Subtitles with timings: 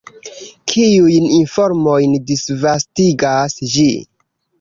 [0.71, 3.87] Kiujn informojn disvastigas ĝi?